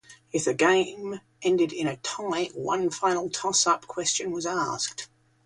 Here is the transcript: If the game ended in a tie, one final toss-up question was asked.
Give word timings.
If 0.33 0.45
the 0.45 0.55
game 0.55 1.21
ended 1.43 1.71
in 1.71 1.85
a 1.85 1.95
tie, 1.97 2.45
one 2.55 2.89
final 2.89 3.29
toss-up 3.29 3.85
question 3.85 4.31
was 4.31 4.47
asked. 4.47 5.07